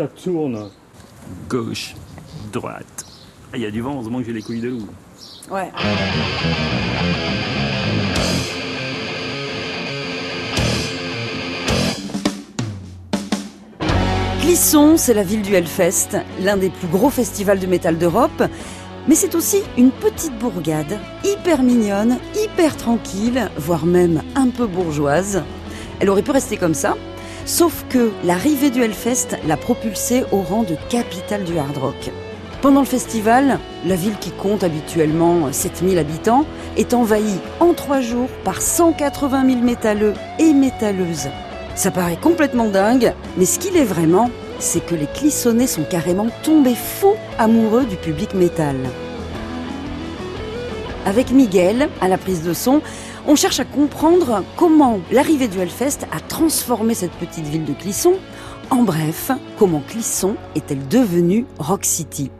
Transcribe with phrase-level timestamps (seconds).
[0.00, 0.70] ça tourne.
[1.46, 1.94] Gauche,
[2.50, 3.04] droite.
[3.52, 4.86] Ah, Il y a du vent, heureusement que j'ai les couilles de loup.
[5.50, 5.70] Ouais.
[14.40, 18.42] Clisson, c'est la ville du Hellfest, l'un des plus gros festivals de métal d'Europe.
[19.06, 25.42] Mais c'est aussi une petite bourgade, hyper mignonne, hyper tranquille, voire même un peu bourgeoise.
[26.00, 26.96] Elle aurait pu rester comme ça,
[27.44, 32.10] sauf que l'arrivée du Hellfest l'a propulsée au rang de capitale du hard rock.
[32.62, 36.44] Pendant le festival, la ville qui compte habituellement 7000 habitants
[36.76, 41.28] est envahie en trois jours par 180 000 métalleux et métalleuses.
[41.74, 46.28] Ça paraît complètement dingue, mais ce qu'il est vraiment, c'est que les clissonnés sont carrément
[46.42, 48.76] tombés fous amoureux du public métal.
[51.06, 52.82] Avec Miguel, à la prise de son,
[53.26, 58.14] on cherche à comprendre comment l'arrivée du Hellfest a transformé cette petite ville de Clisson.
[58.70, 62.30] En bref, comment Clisson est-elle devenue Rock City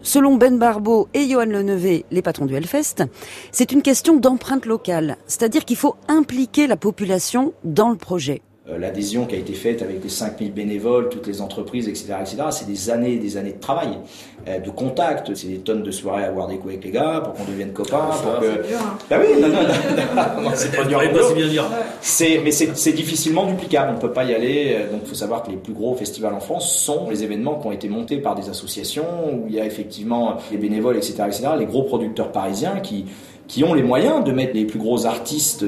[0.00, 3.04] Selon Ben Barbeau et Johan Lenevé, les patrons du Hellfest,
[3.52, 8.42] c'est une question d'empreinte locale, c'est-à-dire qu'il faut impliquer la population dans le projet.
[8.68, 12.36] Euh, L'adhésion qui a été faite avec les 5000 bénévoles, toutes les entreprises, etc., etc.,
[12.52, 13.98] c'est des années et des années de travail,
[14.46, 17.22] euh, de contact, c'est des tonnes de soirées à boire des coups avec les gars
[17.24, 18.62] pour qu'on devienne copains, pour que...
[19.10, 21.00] Bah oui, non, non, non, c'est pas dur.
[22.00, 23.94] C'est, mais c'est, difficilement duplicable.
[23.96, 24.76] On peut pas y aller.
[24.76, 27.58] euh, Donc, il faut savoir que les plus gros festivals en France sont les événements
[27.58, 31.24] qui ont été montés par des associations où il y a effectivement les bénévoles, etc.,
[31.26, 33.06] etc., les gros producteurs parisiens qui
[33.48, 35.62] qui ont les moyens de mettre les plus gros artistes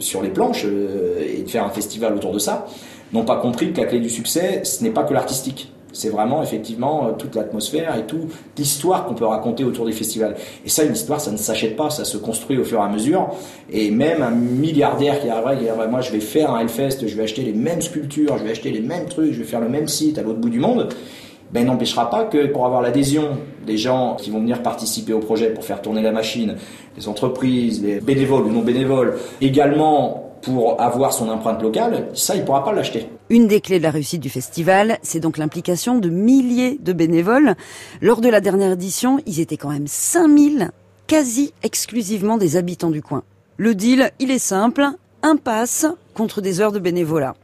[0.00, 2.66] sur les planches euh, et de faire un festival autour de ça,
[3.12, 5.72] n'ont pas compris que la clé du succès, ce n'est pas que l'artistique.
[5.92, 10.36] C'est vraiment effectivement euh, toute l'atmosphère et toute l'histoire qu'on peut raconter autour des festivals.
[10.64, 12.88] Et ça, une histoire, ça ne s'achète pas, ça se construit au fur et à
[12.88, 13.28] mesure.
[13.70, 17.16] Et même un milliardaire qui arriverait, qui dirait, moi je vais faire un Hellfest, je
[17.16, 19.68] vais acheter les mêmes sculptures, je vais acheter les mêmes trucs, je vais faire le
[19.68, 20.88] même site à l'autre bout du monde,
[21.52, 25.50] ben n'empêchera pas que pour avoir l'adhésion des gens qui vont venir participer au projet
[25.50, 26.56] pour faire tourner la machine,
[26.96, 32.44] les entreprises, les bénévoles ou non bénévoles, également pour avoir son empreinte locale, ça il
[32.44, 33.08] pourra pas l'acheter.
[33.28, 37.54] Une des clés de la réussite du festival, c'est donc l'implication de milliers de bénévoles.
[38.00, 40.70] Lors de la dernière édition, ils étaient quand même 5000,
[41.06, 43.22] quasi exclusivement des habitants du coin.
[43.56, 44.86] Le deal, il est simple,
[45.22, 47.34] un pass contre des heures de bénévolat.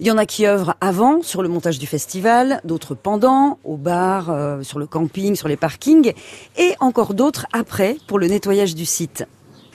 [0.00, 3.76] Il y en a qui œuvrent avant sur le montage du festival, d'autres pendant, au
[3.76, 6.12] bar, euh, sur le camping, sur les parkings,
[6.56, 9.24] et encore d'autres après pour le nettoyage du site.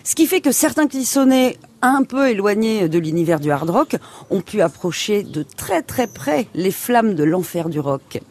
[0.03, 3.95] Ce qui fait que certains clissonnés un peu éloignés de l'univers du hard rock
[4.29, 8.21] ont pu approcher de très très près les flammes de l'enfer du rock.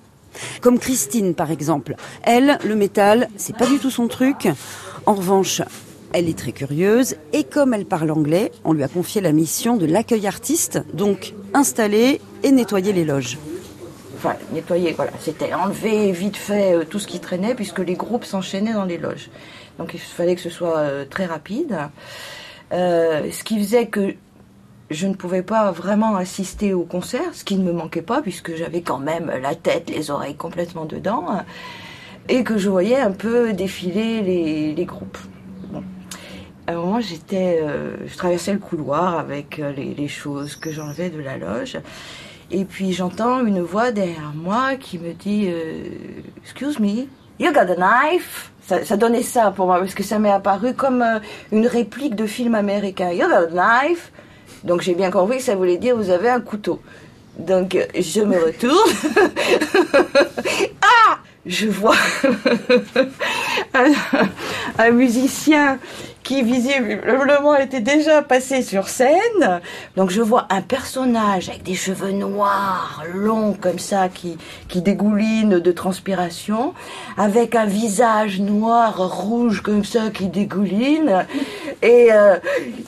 [0.60, 1.96] Comme Christine par exemple.
[2.22, 4.48] Elle, le métal, c'est pas du tout son truc.
[5.04, 5.62] En revanche,
[6.16, 9.76] elle est très curieuse et comme elle parle anglais, on lui a confié la mission
[9.76, 13.36] de l'accueil artiste, donc installer et nettoyer les loges.
[14.16, 15.10] Enfin, nettoyer, voilà.
[15.20, 18.96] C'était enlever vite fait euh, tout ce qui traînait puisque les groupes s'enchaînaient dans les
[18.96, 19.28] loges.
[19.78, 21.76] Donc il fallait que ce soit euh, très rapide.
[22.72, 24.14] Euh, ce qui faisait que
[24.88, 28.56] je ne pouvais pas vraiment assister au concert, ce qui ne me manquait pas puisque
[28.56, 31.26] j'avais quand même la tête, les oreilles complètement dedans,
[32.30, 35.18] et que je voyais un peu défiler les, les groupes.
[36.66, 41.10] À un moment, j'étais, euh, je traversais le couloir avec euh, les, choses que j'enlevais
[41.10, 41.78] de la loge,
[42.50, 45.84] et puis j'entends une voix derrière moi qui me dit euh,
[46.42, 47.06] Excuse me,
[47.40, 48.52] you got a knife?
[48.62, 51.20] Ça, donnait ça pour moi parce que ça m'est apparu comme euh,
[51.52, 53.12] une réplique de film américain.
[53.12, 54.10] You got a knife?
[54.64, 56.80] Donc j'ai bien compris que ça voulait dire vous avez un couteau.
[57.38, 58.90] Donc euh, je me retourne.
[60.82, 61.94] ah Je vois
[64.78, 65.78] un musicien
[66.26, 69.60] qui visiblement était déjà passé sur scène.
[69.96, 75.60] Donc je vois un personnage avec des cheveux noirs, longs comme ça, qui, qui dégouline
[75.60, 76.74] de transpiration,
[77.16, 81.24] avec un visage noir, rouge comme ça, qui dégouline.
[81.82, 82.38] Et, euh,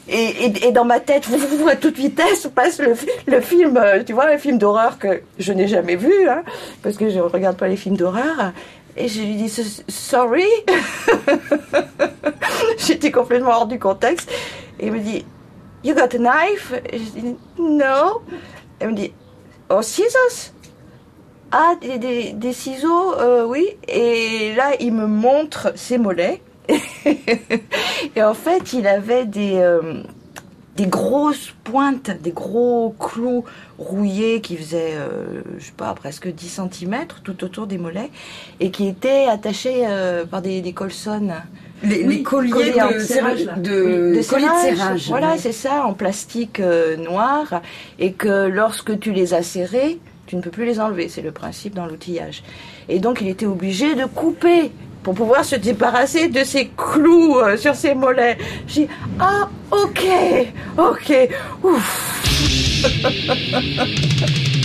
[0.09, 1.29] et, et, dans ma tête,
[1.71, 2.95] à toute vitesse, passe le,
[3.29, 6.43] le film, euh, tu vois, un film d'horreur que je n'ai jamais vu, hein,
[6.83, 8.53] parce que je ne regarde pas les films d'horreur.
[8.97, 9.53] Et je lui dis
[9.87, 10.43] sorry.
[12.89, 14.31] J'étais complètement hors du contexte.
[14.81, 15.23] Il me dit
[15.85, 16.73] You got a knife?
[16.91, 18.23] Et je dis No.
[18.81, 19.13] Elle me dit
[19.69, 20.55] Oh, scissors?
[21.53, 23.67] Ah, des, des, des ciseaux, euh, oui.
[23.87, 26.41] Et là, il me montre ses mollets.
[28.17, 29.57] et en fait, il avait des.
[29.57, 30.03] Euh,
[30.77, 33.45] des grosses pointes, des gros clous
[33.79, 38.11] rouillés qui faisaient, euh, je sais pas, presque 10 cm tout autour des mollets
[38.61, 41.35] et qui étaient attachés euh, par des, des colsonnes.
[41.83, 44.21] Les, Oui, les colliers, de, serrage, de, de.
[45.09, 45.39] Voilà, ouais.
[45.39, 47.63] c'est ça, en plastique euh, noir,
[47.99, 51.33] et que lorsque tu les as serrés, Tu ne peux plus les enlever, c'est le
[51.33, 52.43] principe dans l'outillage.
[52.91, 54.71] Et donc il était obligé de couper
[55.03, 58.37] pour pouvoir se débarrasser de ces clous euh, sur ses mollets.
[58.67, 58.89] J'ai dit,
[59.19, 60.05] ah ok,
[60.77, 61.29] ok,
[61.63, 62.15] ouf.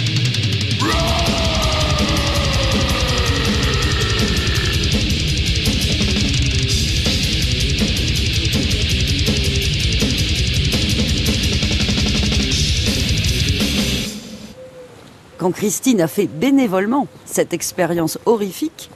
[15.44, 18.90] Quand Christine a fait bénévolement cette expérience horrifique,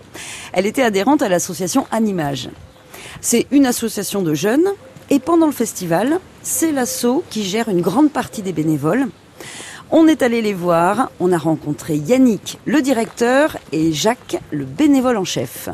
[0.53, 2.47] elle était adhérente à l'association Animage.
[3.19, 4.69] C'est une association de jeunes
[5.09, 9.09] et pendant le festival, c'est l'asso qui gère une grande partie des bénévoles.
[9.91, 15.17] On est allé les voir, on a rencontré Yannick, le directeur, et Jacques, le bénévole
[15.17, 15.67] en chef.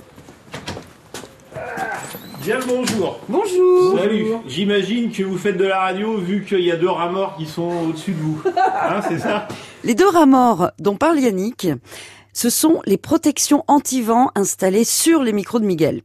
[2.41, 3.19] Bien le bonjour.
[3.29, 4.25] Bonjour Salut.
[4.47, 7.45] J'imagine que vous faites de la radio vu qu'il y a deux rats morts qui
[7.45, 8.41] sont au-dessus de vous.
[8.57, 9.47] Hein, c'est ça?
[9.83, 11.68] Les deux rats morts dont parle Yannick,
[12.31, 16.01] ce sont les protections anti-vent installées sur les micros de Miguel.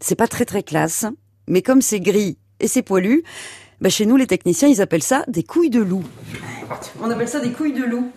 [0.00, 1.06] C'est pas très très classe,
[1.46, 3.22] mais comme c'est gris et c'est poilu,
[3.80, 6.04] bah chez nous les techniciens ils appellent ça des couilles de loup.
[7.00, 8.10] On appelle ça des couilles de loup.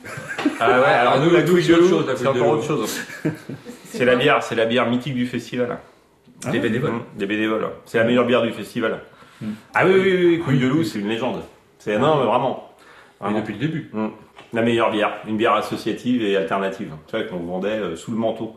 [0.59, 2.99] Ah ouais, alors nous, la couille de loup, c'est encore autre chose.
[3.91, 5.77] C'est la bière, c'est la bière mythique du festival.
[6.51, 6.91] Des bénévoles.
[6.91, 7.69] Mmh, Des bénévoles.
[7.85, 8.99] C'est la meilleure bière du festival.
[9.73, 11.41] Ah oui, oui, oui, oui, couille de loup, c'est une légende.
[11.79, 12.74] C'est non, mais vraiment.
[13.21, 13.89] Depuis le début.
[13.93, 14.07] Mmh.
[14.53, 16.91] La meilleure bière, une bière associative et alternative.
[17.07, 18.55] Tu vois, qu'on vendait euh, sous le manteau.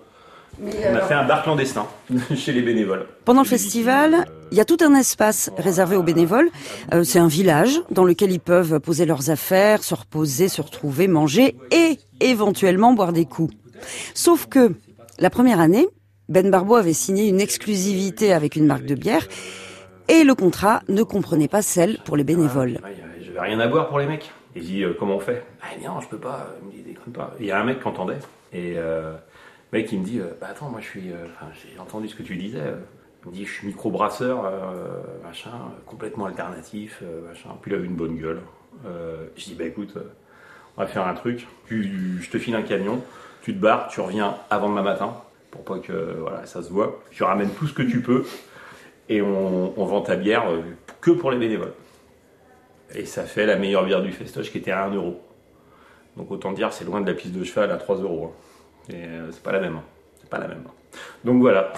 [0.60, 1.86] On a fait un bar clandestin
[2.34, 3.06] chez les bénévoles.
[3.24, 6.50] Pendant le festival, il y a tout un espace réservé aux bénévoles.
[6.92, 11.06] Euh, c'est un village dans lequel ils peuvent poser leurs affaires, se reposer, se retrouver,
[11.06, 13.54] manger et éventuellement boire des coups.
[14.14, 14.72] Sauf que
[15.18, 15.86] la première année,
[16.28, 19.26] Ben Barbeau avait signé une exclusivité avec une marque de bière
[20.08, 22.80] et le contrat ne comprenait pas celle pour les bénévoles.
[22.84, 22.88] Euh,
[23.20, 24.30] J'avais rien à boire pour les mecs.
[24.58, 25.44] Je dis, euh, comment on fait?
[25.62, 26.46] Ah non, je peux pas.
[26.62, 27.34] Il me dit, déconne pas.
[27.40, 28.18] Il y a un mec qui entendait.
[28.52, 29.14] Et euh,
[29.72, 31.10] le mec, il me dit, euh, bah attends, moi je suis.
[31.12, 31.26] euh,
[31.72, 32.60] j'ai entendu ce que tu disais.
[32.60, 32.76] euh.
[33.24, 37.50] Il me dit, je suis microbrasseur, euh, machin, euh, complètement alternatif, euh, machin.
[37.60, 38.40] Puis il avait une bonne gueule.
[38.86, 40.02] Euh, je dis, bah écoute, euh,
[40.76, 41.46] on va faire un truc.
[41.66, 43.02] Tu- je te file un camion,
[43.42, 45.14] tu te barres, tu reviens avant demain matin
[45.50, 47.00] pour pas que voilà, ça se voit.
[47.10, 48.24] Tu ramènes tout ce que tu peux
[49.08, 50.60] et on, on vend ta bière euh,
[51.00, 51.72] que pour les bénévoles.
[52.94, 55.20] Et ça fait la meilleure bière du festoche qui était à 1 euro.
[56.16, 58.32] Donc autant dire, c'est loin de la piste de cheval à 3 euros.
[58.34, 58.92] hein.
[58.92, 59.76] Et euh, c'est pas la même.
[59.76, 59.82] hein.
[60.20, 60.62] C'est pas la même.
[61.24, 61.72] Donc voilà.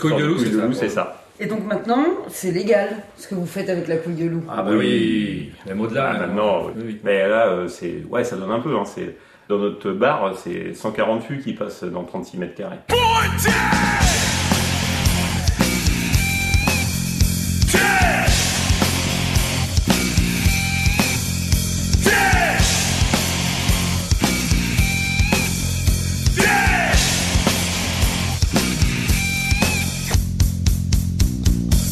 [0.00, 1.22] Couille de loup, c'est ça, c'est ça.
[1.38, 4.42] Et donc maintenant, c'est légal ce que vous faites avec la couille de loup.
[4.50, 6.12] Ah bah oui, même au-delà.
[6.14, 6.72] Ah, maintenant, oui.
[6.76, 7.00] Oui, oui.
[7.04, 8.74] Mais là, euh, c'est, ouais, ça donne un peu.
[8.76, 8.84] Hein.
[8.86, 9.16] C'est,
[9.48, 12.78] dans notre bar, c'est 140 fûts qui passent dans 36 mètres carrés.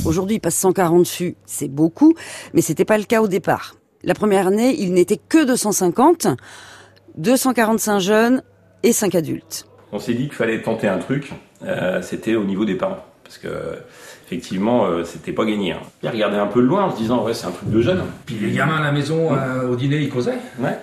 [0.05, 2.15] Aujourd'hui, il passe 140 fûts, c'est beaucoup,
[2.53, 3.77] mais c'était pas le cas au départ.
[4.03, 6.27] La première année, il n'était que 250,
[7.17, 8.43] 245 jeunes
[8.83, 9.67] et 5 adultes.
[9.93, 11.33] On s'est dit qu'il fallait tenter un truc.
[11.65, 13.49] euh, c'était au niveau des parents, parce que
[14.27, 15.73] effectivement, euh, c'était pas gagné.
[15.73, 15.81] Hein.
[16.03, 18.03] Ils regardaient un peu de loin en se disant ouais, c'est un truc de jeune.
[18.27, 20.39] Puis les gamins à la maison, euh, au dîner, ils causaient.
[20.59, 20.77] Ouais.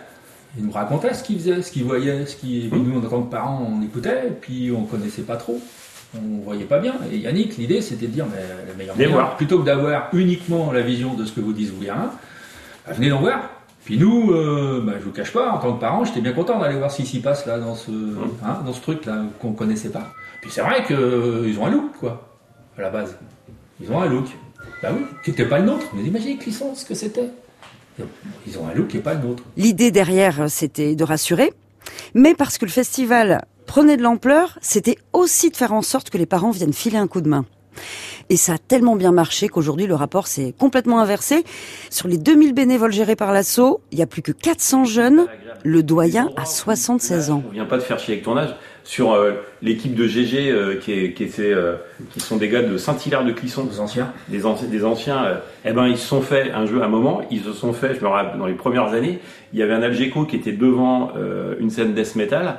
[0.57, 2.69] Ils nous racontaient ce qu'ils faisaient, ce qu'ils voyaient, ce qu'ils...
[2.69, 5.61] puis Nous, en tant que parents, on écoutait, et puis on connaissait pas trop.
[6.15, 6.95] On voyait pas bien.
[7.11, 9.37] Et Yannick, l'idée, c'était de dire, mais la meilleure voir.
[9.37, 12.11] plutôt que d'avoir uniquement la vision de ce que vous disent vous gamins,
[12.85, 13.49] bah, venez en voir.
[13.85, 16.59] Puis nous, euh, bah, je vous cache pas, en tant que parent, j'étais bien content
[16.59, 17.91] d'aller voir ce qui s'y passe là dans ce,
[18.43, 20.11] hein, dans ce truc là qu'on connaissait pas.
[20.41, 22.29] Puis c'est vrai qu'ils ont un look, quoi,
[22.77, 23.17] à la base.
[23.81, 24.25] Ils ont un look.
[24.83, 25.85] Bah oui, qui n'était pas le nôtre.
[25.93, 27.29] Mais imaginez Clisson, ce que c'était.
[28.47, 29.43] Ils ont un look qui n'est pas le nôtre.
[29.57, 31.53] L'idée derrière, c'était de rassurer,
[32.13, 33.41] mais parce que le festival
[33.71, 37.07] prenait de l'ampleur, c'était aussi de faire en sorte que les parents viennent filer un
[37.07, 37.45] coup de main.
[38.29, 41.45] Et ça a tellement bien marché qu'aujourd'hui le rapport s'est complètement inversé.
[41.89, 45.25] Sur les 2000 bénévoles gérés par l'assaut, il y a plus que 400 jeunes.
[45.63, 47.43] Le doyen a 76 ans.
[47.47, 48.53] On vient pas te faire chier avec ton âge.
[48.83, 51.75] Sur euh, l'équipe de GG euh, qui, est, qui, était, euh,
[52.09, 54.11] qui sont des gars de Saint-Hilaire de Clisson, Aux anciens.
[54.27, 56.89] des, anci- des anciens, euh, eh ben ils se sont fait un jeu à un
[56.89, 59.19] moment, ils se sont fait, je me rappelle, dans les premières années,
[59.53, 62.57] il y avait un Algeco qui était devant euh, une scène death metal.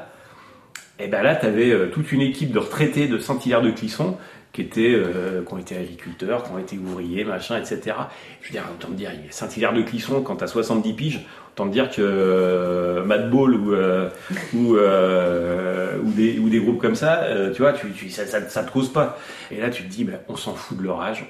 [1.03, 4.17] Et ben là, tu avais toute une équipe de retraités de Saint-Hilaire de Clisson
[4.53, 7.97] qui étaient, euh, qui ont été agriculteurs, qui ont été ouvriers, machin, etc.
[8.43, 11.21] Je veux dire, autant te dire, Saint-Hilaire de Clisson, quand t'as 70 piges,
[11.53, 14.11] autant te dire que euh, Mad Ball ou euh,
[14.55, 18.63] ou, euh, des ou des groupes comme ça, euh, tu vois, tu, tu ça, ça,
[18.63, 19.19] te cause pas.
[19.51, 21.25] Et là, tu te dis, ben, on s'en fout de leur âge,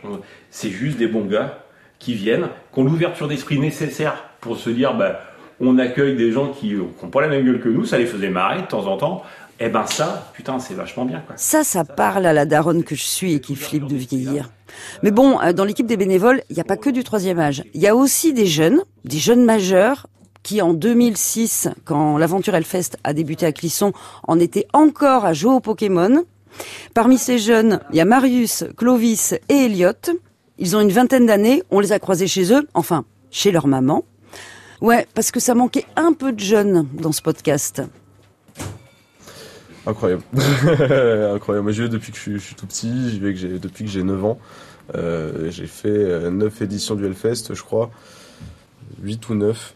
[0.50, 1.64] c'est juste des bons gars
[2.00, 5.14] qui viennent, qui ont l'ouverture d'esprit nécessaire pour se dire, ben,
[5.62, 8.28] on accueille des gens qui n'ont pas la même gueule que nous, ça les faisait
[8.28, 9.22] marrer de temps en temps.
[9.60, 11.22] Eh ben ça, putain, c'est vachement bien.
[11.24, 11.36] Quoi.
[11.38, 14.50] Ça, ça parle à la daronne que je suis et qui flippe de vieillir.
[15.04, 17.62] Mais bon, euh, dans l'équipe des bénévoles, il n'y a pas que du troisième âge.
[17.74, 20.08] Il y a aussi des jeunes, des jeunes majeurs,
[20.42, 23.92] qui en 2006, quand l'aventure Hellfest a débuté à Clisson,
[24.26, 26.24] en étaient encore à jouer au Pokémon.
[26.92, 29.92] Parmi ces jeunes, il y a Marius, Clovis et Elliot.
[30.58, 34.04] Ils ont une vingtaine d'années, on les a croisés chez eux, enfin, chez leur maman.
[34.82, 37.82] Ouais, parce que ça manquait un peu de jeunes dans ce podcast.
[39.86, 40.24] Incroyable.
[40.34, 41.62] Incroyable.
[41.62, 43.90] Moi, j'y vais depuis que je suis, tout petit, j'y vais que j'ai, depuis que
[43.92, 44.40] j'ai 9 ans.
[44.96, 47.92] Euh, j'ai fait euh, 9 éditions du Hellfest, je crois.
[49.04, 49.74] 8 ou 9.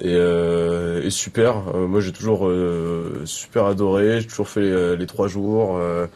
[0.00, 1.74] Et, euh, et super.
[1.74, 4.22] Euh, moi, j'ai toujours euh, super adoré.
[4.22, 5.76] J'ai toujours fait les, les 3 jours.
[5.76, 6.06] Euh,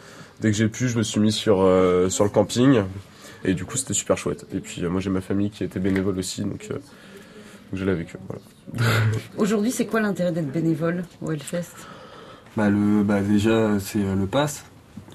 [0.40, 2.84] dès que j'ai pu, je me suis mis sur, euh, sur le camping.
[3.44, 4.46] Et du coup, c'était super chouette.
[4.54, 6.70] Et puis, euh, moi, j'ai ma famille qui était bénévole aussi, donc,
[7.70, 8.18] donc j'allais avec eux.
[8.28, 8.90] Voilà.
[9.38, 11.74] Aujourd'hui, c'est quoi l'intérêt d'être bénévole au Hellfest?
[12.56, 14.64] Bah, le, bah déjà, c'est euh, le pass.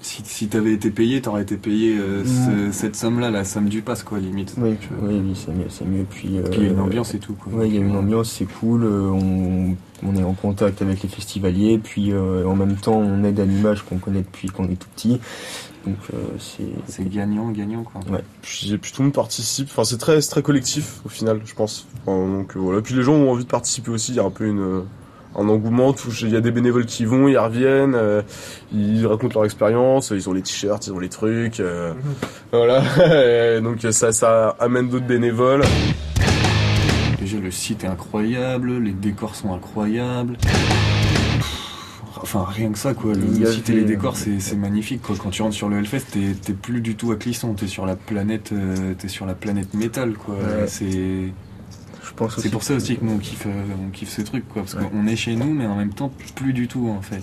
[0.02, 3.82] Si, si t'avais été payé, t'aurais été payé euh, ce- cette somme-là, la somme du
[3.82, 4.54] pass, quoi, limite.
[4.58, 6.04] Oui, euh, oui, oui, c'est mieux, c'est mieux.
[6.08, 7.52] Puis, euh, Puis il y a une ambiance et tout, quoi.
[7.52, 8.84] Ouais, il y a une ambiance, c'est cool.
[8.84, 9.74] euh, On,
[10.06, 13.44] on est en contact avec les festivaliers, puis euh, en même temps, on aide à
[13.44, 15.18] l'image qu'on connaît depuis qu'on est tout petit.
[15.86, 16.64] Donc euh, c'est.
[16.86, 18.00] C'est gagnant, gagnant, quoi.
[18.10, 18.22] Ouais.
[18.42, 19.68] Puis, et puis tout le monde participe.
[19.70, 21.86] Enfin, c'est très, très collectif au final, je pense.
[22.06, 22.80] Enfin, donc euh, voilà.
[22.82, 24.12] Puis les gens ont envie de participer aussi.
[24.12, 24.80] Il y a un peu une, euh,
[25.38, 25.94] un engouement.
[26.22, 28.22] Il y a des bénévoles qui y vont, ils reviennent, euh,
[28.72, 30.10] ils racontent leur expérience.
[30.14, 31.60] Ils ont les t-shirts, ils ont les trucs.
[31.60, 31.92] euh,
[32.52, 32.82] Voilà.
[33.56, 35.62] Et donc ça, ça amène d'autres bénévoles.
[37.18, 40.36] Déjà, le site est incroyable, les décors sont incroyables.
[42.22, 43.12] Enfin, rien que ça, quoi.
[43.14, 45.14] Le, site et les décors, c'est c'est magnifique, quoi.
[45.22, 47.84] Quand tu rentres sur le Hellfest, t'es t'es plus du tout à Clisson, t'es sur
[47.84, 50.34] la planète, euh, t'es sur la planète métal, quoi.
[50.34, 50.66] Ouais.
[50.66, 51.28] C'est Je
[52.16, 52.42] pense aussi.
[52.42, 54.62] c'est pour ça aussi que nous on kiffe, euh, on kiffe ce truc, quoi.
[54.62, 54.82] Parce Ouais.
[54.90, 57.22] qu'on est chez nous, mais en même temps plus du tout, en fait.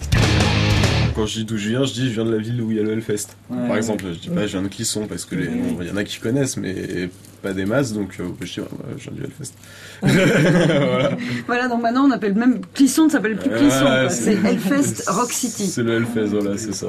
[1.16, 2.78] Quand je dis d'où je viens, je dis je viens de la ville où il
[2.78, 3.36] y a le Hellfest.
[3.50, 5.50] Par exemple, je dis pas je viens de Clisson parce que les,
[5.82, 7.10] il y en a qui connaissent, mais
[7.44, 8.66] pas des masses, donc euh, je dis ouais,
[8.98, 9.54] je viens du Hellfest.
[10.02, 11.12] voilà.
[11.48, 13.86] Voilà, donc maintenant on appelle même Clisson, ne s'appelle plus Clisson.
[14.10, 15.68] C'est- Hellfest Rock City.
[15.68, 16.88] C'est le Hellfest, voilà, c'est ça.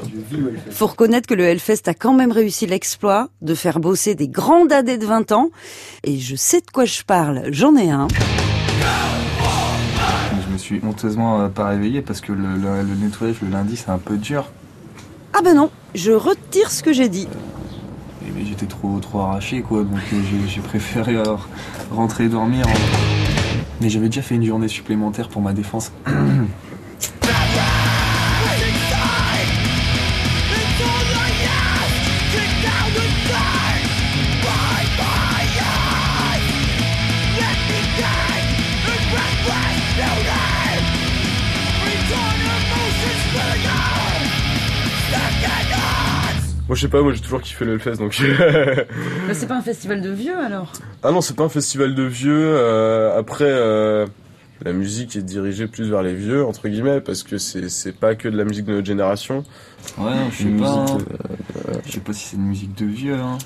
[0.70, 4.64] Faut reconnaître que le Hellfest a quand même réussi l'exploit de faire bosser des grands
[4.64, 5.50] dadés de 20 ans.
[6.04, 8.06] Et je sais de quoi je parle, j'en ai un.
[10.46, 13.76] Je me suis honteusement euh, pas réveillé parce que le, le- le nettoyage le lundi
[13.76, 14.46] c'est un peu dur.
[15.32, 17.26] Ah ben non, je retire ce que j'ai dit.
[18.34, 21.36] Mais j'étais trop trop arraché quoi, donc euh, j'ai- préféré euh,
[21.90, 22.64] rentrer dormir.
[23.80, 25.92] Mais j'avais déjà fait une journée supplémentaire pour ma défense.
[46.74, 48.20] Moi je sais pas, moi j'ai toujours kiffé le Hellfest donc.
[49.28, 50.72] Mais c'est pas un festival de vieux alors
[51.04, 52.34] ah non, c'est pas un festival de vieux.
[52.56, 54.06] euh, après, euh,
[54.64, 58.16] la musique est dirigée plus vers les vieux entre guillemets parce que c'est c'est pas
[58.16, 59.44] que de la musique de notre génération.
[59.98, 60.50] Ouais, je sais pas.
[60.50, 60.98] musique, hein.
[61.86, 63.14] Je sais pas si c'est une musique de vieux.
[63.14, 63.38] Hein.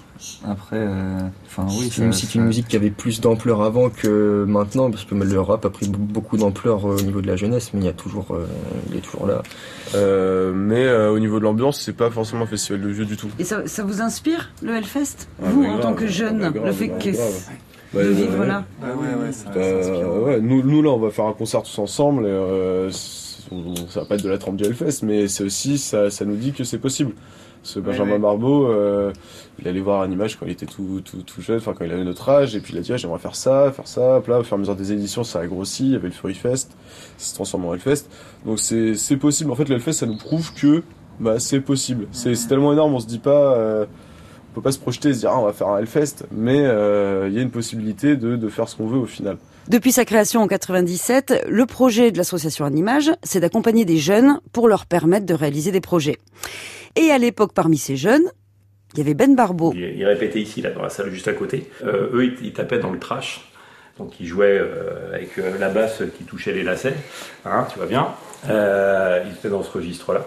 [0.46, 4.44] Après, euh, enfin oui, C'est une, ça- une musique qui avait plus d'ampleur avant que
[4.48, 7.80] maintenant, parce que le rap a pris beaucoup d'ampleur au niveau de la jeunesse, mais
[7.80, 8.46] il y a toujours, euh,
[8.90, 9.42] il est toujours là.
[9.94, 13.16] Euh, mais euh, au niveau de l'ambiance, c'est pas forcément un festival de vieux du
[13.16, 13.28] tout.
[13.38, 15.28] Et ça, ça vous inspire, le Hellfest?
[15.42, 17.32] Ah, Vous, bah, en grave, tant que jeune, bah, grave, le fait que grave.
[17.94, 18.64] de Bah, vivre euh, là?
[18.82, 21.78] Ah ouais, ouais, ça, Euh, ouais, nous, nous là on va faire un concert tous
[21.78, 25.78] ensemble et euh, ça va pas être de la trempe du Hellfest mais c'est aussi
[25.78, 27.12] ça, ça nous dit que c'est possible.
[27.62, 28.18] Que Benjamin ouais.
[28.18, 29.12] Barbeau, euh,
[29.58, 32.04] il allait voir Animage quand il était tout, tout, tout jeune, enfin quand il avait
[32.04, 34.42] notre âge, et puis il a dit ah, j'aimerais faire ça, faire ça, là au
[34.42, 36.76] fur et à mesure des éditions ça a grossi, il y avait le Fury Fest,
[37.16, 38.04] ça se transforme en Hellfest,
[38.46, 40.82] donc c'est c'est possible, en fait le Hellfest ça nous prouve que
[41.20, 43.54] bah, c'est possible, c'est tellement énorme, on se dit pas...
[43.56, 43.86] euh,
[44.58, 47.28] peut pas se projeter et se dire ah, on va faire un Hellfest, mais euh,
[47.28, 49.36] il y a une possibilité de, de faire ce qu'on veut au final.
[49.68, 54.66] Depuis sa création en 97, le projet de l'association Animage, c'est d'accompagner des jeunes pour
[54.66, 56.16] leur permettre de réaliser des projets.
[56.96, 58.24] Et à l'époque, parmi ces jeunes,
[58.94, 59.72] il y avait Ben Barbeau.
[59.74, 61.70] Ils, ils répétaient ici, là, dans la salle juste à côté.
[61.84, 63.52] Euh, eux, ils, ils tapaient dans le trash.
[63.98, 66.94] Donc, ils jouaient euh, avec la basse qui touchait les lacets.
[67.44, 68.08] Hein, tu vois bien.
[68.48, 70.24] Euh, ils étaient dans ce registre-là.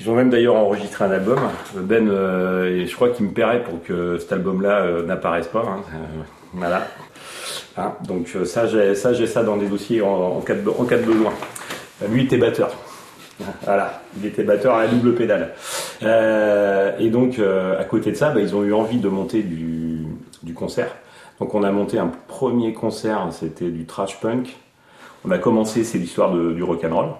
[0.00, 1.40] Ils ont même d'ailleurs enregistré un album.
[1.74, 5.64] Ben, euh, je crois qu'il me paierait pour que cet album-là euh, n'apparaisse pas.
[5.66, 5.82] hein.
[5.92, 6.22] Euh,
[6.54, 6.86] voilà.
[7.76, 11.32] Hein, donc ça, j'ai ça, dans des dossiers en, cas, de, besoin.
[12.10, 12.70] Lui, était batteur.
[13.62, 15.54] Voilà, il était batteur à la double pédale.
[16.98, 20.06] Et donc, à côté de ça, bah, ils ont eu envie de monter du,
[20.42, 20.92] du concert.
[21.38, 24.56] Donc, on a monté un premier concert, c'était du trash punk.
[25.24, 27.10] on a commencé, c'est l'histoire du rock'n'roll,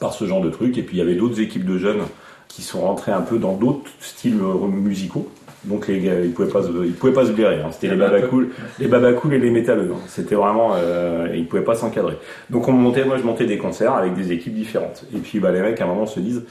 [0.00, 0.76] par ce genre de truc.
[0.78, 2.02] Et puis il y avait d'autres équipes de jeunes
[2.48, 5.28] qui sont rentrés un peu dans d'autres styles euh, musicaux.
[5.64, 7.56] Donc les gars, ils pouvaient pas, se- ils pouvaient pas se blairer.
[7.62, 7.70] hein.
[7.72, 8.86] C'était les babacool, les
[9.34, 9.90] et les métalleux.
[9.94, 9.98] hein.
[10.06, 12.18] C'était vraiment, euh, ils pouvaient pas s'encadrer.
[12.50, 15.04] Donc on montait, moi je montais des concerts avec des équipes différentes.
[15.14, 16.44] Et puis bah, les mecs à un moment se disent,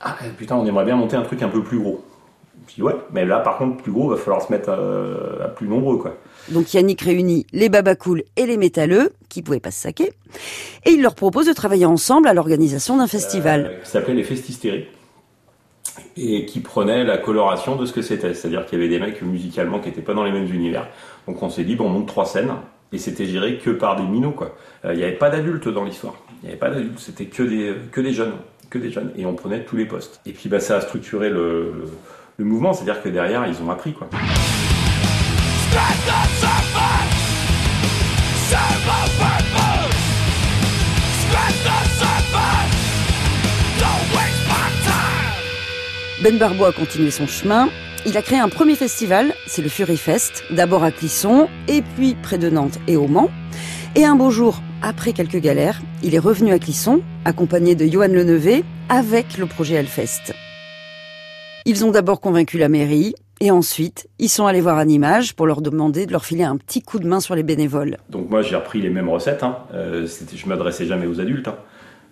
[0.00, 2.04] ah putain, on aimerait bien monter un truc un peu plus gros.
[2.78, 5.98] Ouais, mais là par contre plus gros, va falloir se mettre à, à plus nombreux
[5.98, 6.16] quoi.
[6.48, 10.12] Donc Yannick réunit les babacools et les métalleux, qui pouvaient pas se saquer,
[10.84, 13.66] et il leur propose de travailler ensemble à l'organisation d'un festival.
[13.66, 14.86] Euh, qui s'appelait les Festistéries
[16.16, 18.34] et qui prenait la coloration de ce que c'était.
[18.34, 20.88] C'est-à-dire qu'il y avait des mecs musicalement qui n'étaient pas dans les mêmes univers.
[21.28, 22.52] Donc on s'est dit, bon, on monte trois scènes
[22.92, 24.56] et c'était géré que par des minots quoi.
[24.84, 26.14] Euh, Il n'y avait pas d'adultes dans l'histoire.
[26.42, 28.34] Il n'y avait pas d'adultes, c'était que des, que des jeunes.
[28.70, 29.12] Que des jeunes.
[29.16, 30.20] Et on prenait tous les postes.
[30.26, 31.84] Et puis bah, ça a structuré le, le,
[32.36, 34.08] le mouvement, c'est-à-dire que derrière, ils ont appris quoi.
[46.22, 47.68] Ben Barbo a continué son chemin.
[48.06, 52.16] Il a créé un premier festival, c'est le Fury Fest, d'abord à Clisson, et puis
[52.22, 53.30] près de Nantes et au Mans.
[53.94, 58.08] Et un beau jour, après quelques galères, il est revenu à Clisson, accompagné de Johan
[58.08, 60.34] Lenevé, avec le projet Hellfest.
[61.66, 65.62] Ils ont d'abord convaincu la mairie, et ensuite, ils sont allés voir Animage pour leur
[65.62, 67.96] demander de leur filer un petit coup de main sur les bénévoles.
[68.10, 69.42] Donc moi j'ai repris les mêmes recettes.
[69.42, 69.58] Hein.
[69.72, 71.48] Euh, je m'adressais jamais aux adultes.
[71.48, 71.56] hein.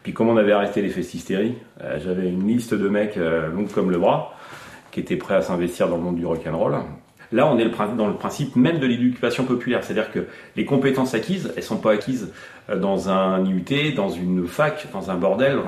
[0.02, 3.66] Puis comme on avait arrêté les festistéries, euh, j'avais une liste de mecs euh, longs
[3.66, 4.34] comme le bras
[4.90, 6.76] qui étaient prêts à s'investir dans le monde du rock'n'roll.
[7.32, 11.52] Là, on est dans le principe même de l'éducation populaire, c'est-à-dire que les compétences acquises,
[11.56, 12.30] elles sont pas acquises
[12.68, 15.58] euh, dans un IUT, dans une fac, dans un bordel.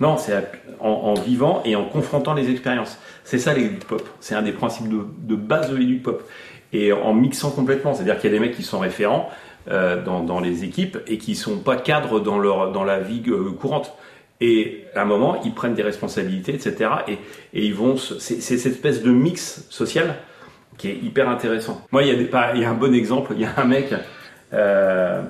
[0.00, 0.34] Non, c'est
[0.80, 2.98] en, vivant et en confrontant les expériences.
[3.24, 4.08] C'est ça l'éduc pop.
[4.20, 6.26] C'est un des principes de, base de l'éduc pop.
[6.72, 9.28] Et en mixant complètement, c'est-à-dire qu'il y a des mecs qui sont référents
[9.68, 13.50] euh, dans, les équipes et qui sont pas cadres dans leur dans la vie euh,
[13.50, 13.92] courante.
[14.40, 16.90] Et à un moment, ils prennent des responsabilités, etc.
[17.08, 17.18] Et,
[17.52, 17.96] et ils vont.
[17.98, 20.16] c'est cette espèce de mix social
[20.78, 21.84] qui est hyper intéressant.
[21.92, 23.32] Moi, il y a, y a un bon exemple.
[23.34, 23.92] Il y a un mec.
[24.52, 25.22] Euh,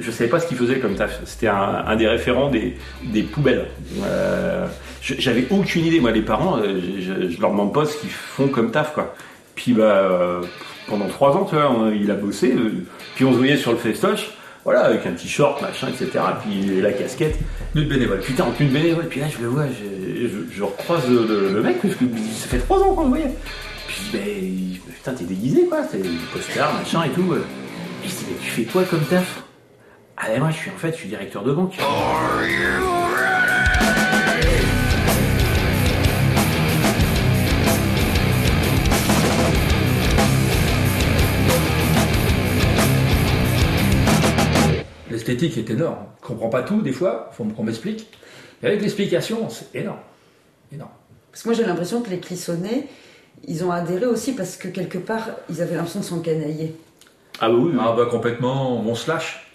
[0.00, 1.20] je savais pas ce qu'il faisait comme taf.
[1.24, 3.66] C'était un, des référents des, poubelles.
[4.04, 4.66] Euh,
[5.02, 6.00] J'avais aucune idée.
[6.00, 9.14] Moi, les parents, euh, je, leur demande pas ce qu'ils font comme taf, quoi.
[9.54, 10.40] Puis bah,
[10.88, 12.54] pendant trois ans, tu vois, il a bossé.
[13.14, 14.30] puis on se voyait sur le festoche,
[14.64, 16.24] voilà, avec un t-shirt, machin, etc.
[16.42, 17.38] Puis la casquette.
[17.74, 18.20] Nous de bénévoles.
[18.20, 19.06] Putain, en tenue bénévole.
[19.08, 22.80] Puis là, je le vois, je, recroise le- le mec, parce que ça fait trois
[22.80, 23.34] ans qu'on le voyait.
[23.86, 25.82] Puis mais putain, t'es déguisé, quoi.
[25.82, 27.34] T'es du poster, machin et tout.
[27.34, 29.42] Et je dis, mais tu fais quoi comme taf?
[30.16, 31.76] Ah, mais moi, je suis en fait, je suis directeur de banque.
[45.10, 46.06] L'esthétique est énorme.
[46.20, 48.08] Je comprends pas tout des fois, faut qu'on m'explique.
[48.62, 50.00] Et avec l'explication, c'est énorme.
[50.72, 50.90] Énorme.
[51.30, 52.88] Parce que moi j'ai l'impression que les Clissonnais,
[53.46, 56.76] ils ont adhéré aussi parce que quelque part, ils avaient l'impression de s'encanailler.
[57.40, 57.78] Ah, bah oui, oui.
[57.80, 59.52] Ah bah complètement, on se lâche.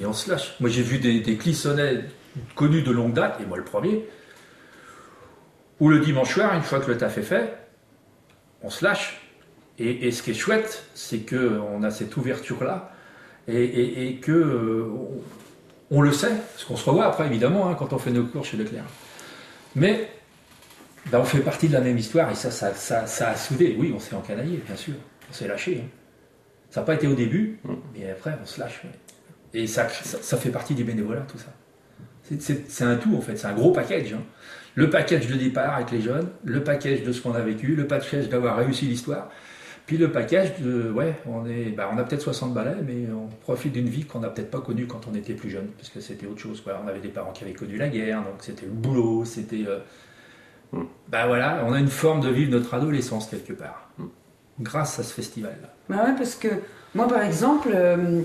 [0.00, 0.54] Et on se lâche.
[0.60, 2.04] Moi j'ai vu des, des clissonnets
[2.54, 4.06] connus de longue date, et moi le premier,
[5.80, 7.56] où le dimanche soir, une fois que le taf est fait,
[8.62, 9.20] on se lâche.
[9.78, 12.92] Et, et ce qui est chouette, c'est que on a cette ouverture-là,
[13.48, 14.86] et, et- et que euh,
[15.90, 18.24] on, on le sait, parce qu'on se revoit après évidemment hein, quand on fait nos
[18.24, 18.84] cours chez Leclerc.
[19.74, 20.08] Mais
[21.10, 23.76] ben, on fait partie de la même histoire, et ça, ça, ça, ça a soudé.
[23.78, 24.94] Oui, on s'est encanaillé, bien sûr.
[25.30, 25.82] On s'est lâché.
[25.84, 25.88] hein.
[26.70, 27.58] Ça n'a pas été au début,
[27.94, 28.82] mais après, on se lâche.
[28.84, 28.90] ouais.
[29.60, 31.52] Et ça, fait partie du bénévolat, tout ça.
[32.38, 33.36] C'est- un tout, en fait.
[33.36, 34.14] C'est un gros package.
[34.14, 34.22] hein.
[34.74, 37.86] Le package de départ avec les jeunes, le package de ce qu'on a vécu, le
[37.86, 39.30] package d'avoir réussi l'histoire,
[39.86, 43.28] puis le package de, ouais, on, est, bah, on a peut-être 60 balais, mais on
[43.42, 46.00] profite d'une vie qu'on n'a peut-être pas connue quand on était plus jeune, parce que
[46.00, 46.60] c'était autre chose.
[46.60, 46.80] Quoi.
[46.84, 49.64] On avait des parents qui avaient connu la guerre, donc c'était le boulot, c'était...
[49.68, 49.78] euh,
[51.08, 53.90] bah voilà, on a une forme de vivre notre adolescence quelque part,
[54.60, 55.68] grâce à ce festival-là.
[55.88, 56.48] Bah ouais, parce que
[56.94, 58.20] moi, par exemple, euh,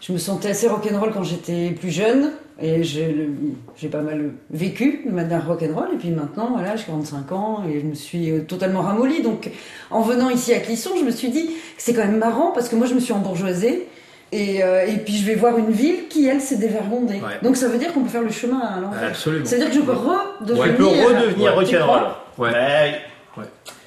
[0.00, 2.32] je me sentais assez rock'n'roll quand j'étais plus jeune.
[2.62, 5.88] Et j'ai pas mal vécu de manière rock'n'roll.
[5.92, 9.22] Et puis maintenant, voilà, j'ai 45 ans et je me suis euh, totalement ramollie.
[9.22, 9.50] Donc,
[9.90, 12.68] en venant ici à Clisson, je me suis dit que c'est quand même marrant parce
[12.68, 13.88] que moi, je me suis embourgeoisée.
[14.34, 17.14] Et, euh, et puis, je vais voir une ville qui, elle, s'est dévergondée.
[17.14, 17.38] Ouais.
[17.40, 19.10] Donc, ça veut dire qu'on peut faire le chemin à l'envers.
[19.10, 19.44] Absolument.
[19.46, 20.64] C'est-à-dire que je peux redevenir.
[20.64, 21.64] Tu peux redevenir Ouais.
[21.64, 22.02] Rock'n'roll.
[22.38, 22.50] Ouais.
[22.50, 23.00] Ouais.
[23.36, 23.44] Ouais.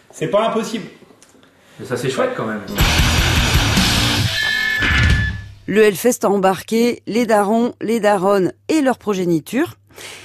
[0.10, 0.86] C'est pas impossible.
[1.79, 2.62] Mais ça c'est chouette quand même.
[5.67, 9.75] Le Hellfest a embarqué les darons, les daronnes et leur progéniture.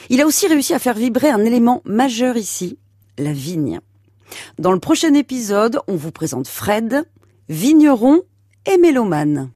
[0.08, 2.78] Il a aussi réussi à faire vibrer un élément majeur ici,
[3.18, 3.80] la vigne.
[4.58, 7.02] Dans le prochain épisode, on vous présente Fred,
[7.48, 8.20] vigneron
[8.70, 9.50] et mélomane.